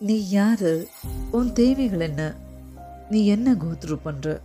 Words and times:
நீ 0.00 0.28
யாரு? 0.28 0.88
உன் 1.30 1.52
தேவைகள் 1.52 2.00
என்ன? 2.00 2.34
நீ 3.10 3.26
என்ன 3.26 3.54
கோத்ரூ 3.54 3.98
பண்ணுற 4.04 4.40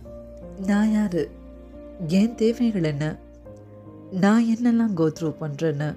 நான் 0.66 0.92
யாரு? 0.92 1.30
என் 2.06 2.34
தேவைகள் 2.34 2.82
என்ன? 2.82 3.16
நான் 4.10 4.44
என்னெல்லாம் 4.44 4.94
கோத்ரூ 4.96 5.34
பண்ணுறேன்னு 5.40 5.94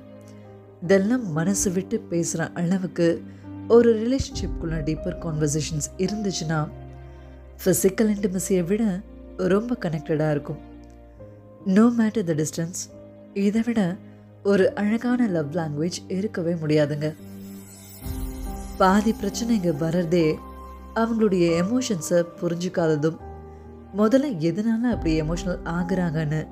இதெல்லாம் 0.82 1.32
மனசு 1.32 1.72
விட்டு 1.72 2.00
பேசுகிற 2.00 2.52
அளவுக்கு 2.54 3.24
ஒரு 3.68 3.96
ரிலேஷன்ஷிப்குள்ள 3.96 4.76
டீப்பர் 4.84 5.20
கான்வர்சேஷன்ஸ் 5.22 5.90
இருந்துச்சுன்னா 5.98 6.68
ஃபிசிக்கல் 7.66 8.14
இன்டிமசியை 8.16 8.64
விட 8.64 9.02
ரொம்ப 9.38 9.78
கனெக்டடாக 9.82 10.32
இருக்கும். 10.32 10.58
நோ 11.66 11.82
மேட்டர் 11.82 12.24
த 12.24 12.34
டிஸ்டன்ஸ் 12.34 12.94
இதை 13.34 13.62
விட 13.66 13.96
ஒரு 14.44 14.76
அழகான 14.76 15.28
லவ் 15.28 15.56
லாங்குவேஜ் 15.56 16.00
இருக்கவே 16.08 16.54
முடியாதுங்க. 16.54 17.14
பாதி 18.80 19.12
பிரச்சனைங்க 19.12 19.70
வர்றதே 19.84 20.26
அவங்களுடைய 20.96 21.46
எமோஷன்ஸை 21.64 22.20
புரிஞ்சுக்காததும் 22.42 23.18
முதல்ல 23.98 24.30
எதனால 24.50 24.92
அப்படி 24.92 25.22
எமோஷனல் 25.22 25.62
ஆகுறாங்கன்னு 25.66 26.48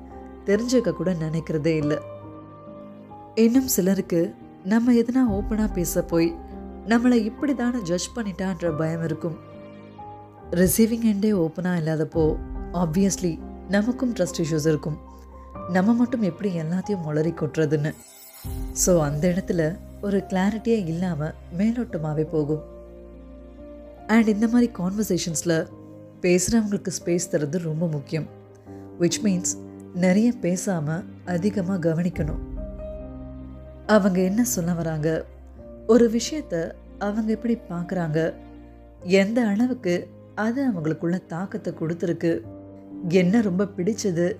தெரிஞ்சுக்க 0.46 0.92
கூட 0.92 1.12
நினைக்கிறதே 1.12 1.74
இல்லை. 1.76 1.98
இன்னும் 3.34 3.66
சிலருக்கு 3.66 4.34
நம்ம 4.64 4.92
எதனா 4.92 5.22
ஓப்பனாக 5.38 5.72
பேச 5.72 6.02
போய் 6.02 6.28
நம்மளை 6.88 7.18
இப்படி 7.30 7.54
தானே 7.54 7.78
ஜட்ஜ் 7.80 8.08
பண்ணிட்டான்ற 8.16 8.76
பயம் 8.78 9.04
இருக்கும். 9.04 9.36
ரிசீவிங் 10.50 11.06
எண்டே 11.12 11.32
ஓப்பனாக 11.44 11.80
இல்லாதப்போ 11.82 12.24
ஆப்வியஸ்லி 12.72 13.38
நமக்கும் 13.68 14.14
ட்ரஸ்ட் 14.14 14.42
இஷ்யூஸ் 14.44 14.68
இருக்கும். 14.72 14.98
நம்ம 15.68 15.92
மட்டும் 15.92 16.22
எப்படி 16.22 16.50
எல்லாத்தையும் 16.58 17.06
உளறி 17.06 17.34
கொட்டுறதுன்னு. 17.34 17.92
ஸோ 18.86 19.00
அந்த 19.00 19.24
இடத்துல 19.28 19.62
ஒரு 20.06 20.18
கிளாரிட்டியே 20.28 20.78
இல்லாமல் 20.86 21.34
மேலோட்டமாகவே 21.58 22.22
போகும். 22.22 22.62
அண்ட் 24.06 24.28
இந்த 24.28 24.48
மாதிரி 24.48 24.72
கான்வர்சேஷன்ஸில் 24.78 25.66
பேசுகிறவங்களுக்கு 26.22 26.90
ஸ்பேஸ் 26.98 27.30
தரது 27.30 27.58
ரொம்ப 27.58 27.88
முக்கியம். 27.88 28.26
விச் 29.00 29.18
மீன்ஸ் 29.22 29.52
நிறைய 29.94 30.32
பேசாமல் 30.40 31.04
அதிகமாக 31.24 31.88
கவனிக்கணும். 31.88 32.42
அவங்க 33.86 34.20
என்ன 34.20 34.44
சொல்ல 34.44 34.72
வராங்க? 34.72 35.24
ஒரு 35.86 36.10
விஷயத்த 36.10 36.72
அவங்க 36.98 37.32
எப்படி 37.32 37.58
பார்க்குறாங்க? 37.70 38.32
எந்த 39.02 39.46
அளவுக்கு 39.46 39.94
அது 40.34 40.70
அவங்களுக்குள்ள 40.70 41.26
தாக்கத்தை 41.26 41.72
கொடுத்துருக்கு? 41.80 42.40
என்ன 43.08 43.40
ரொம்ப 43.40 43.64
பிடிச்சது? 43.76 44.36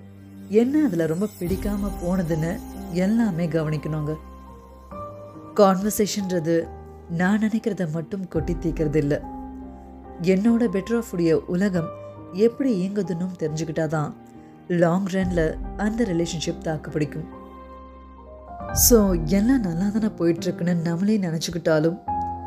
என்ன 0.49 0.85
அதில் 0.85 1.07
ரொம்ப 1.07 1.27
பிடிக்காமல் 1.39 1.97
போனதுன்னு 2.05 2.57
எல்லாமே 2.91 3.47
கவனிக்கணுங்க. 3.47 4.15
கான்வர்சேஷன்றது 5.59 6.67
நான் 7.09 7.39
நினைக்கிறத 7.39 7.91
மட்டும் 7.91 8.27
கொட்டி 8.27 8.53
தீக்கிறது 8.53 8.95
இல்லை 8.95 9.19
என்னோட 10.21 10.63
பெட்டர் 10.73 10.97
ஆஃப் 10.97 11.11
உடைய 11.11 11.39
உலகம் 11.39 11.89
எப்படி 12.33 12.87
இயங்குதுன்னு 12.87 13.27
தெரிஞ்சுக்கிட்டாதான் 13.39 14.13
லாங் 14.67 15.05
ரன்ல 15.11 15.57
அந்த 15.77 16.03
ரிலேஷன்ஷிப் 16.03 16.61
தாக்கு 16.61 16.91
பிடிக்கும். 16.91 17.27
ஸோ 18.89 19.25
எல்லாம் 19.25 19.59
நல்லா 19.59 19.87
தானே 19.87 20.09
போயிட்டுருக்குன்னு 20.17 20.81
நம்மளே 20.81 21.17
நினச்சிக்கிட்டாலும் 21.17 21.97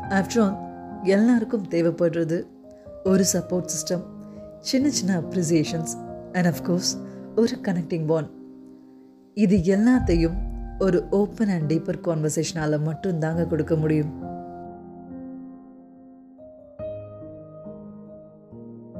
ஆஃப்டர் 0.09 0.41
ஆல் 0.41 0.57
எல்லாருக்கும் 1.03 1.67
தேவைப்படுறது 1.69 2.43
ஒரு 3.03 3.25
சப்போர்ட் 3.33 3.65
சிஸ்டம் 3.65 4.03
சின்ன 4.59 4.89
சின்ன 4.89 5.19
அப்ரிசியேஷன்ஸ் 5.19 5.95
அண்ட் 6.31 6.45
அஃப்கோர்ஸ் 6.45 6.95
ஒரு 7.35 7.57
கனெக்டிங் 7.61 8.05
பாண்ட் 8.05 8.29
இது 9.33 9.57
எல்லாத்தையும் 9.57 10.50
ஒரு 10.81 11.07
ஓப்பன் 11.09 11.49
அண்ட் 11.49 11.73
டீப்பர் 11.73 11.99
கான்வர்சேஷனால் 12.03 12.75
மட்டும்தாங்க 12.85 13.47
கொடுக்க 13.47 13.75
முடியும். 13.75 14.30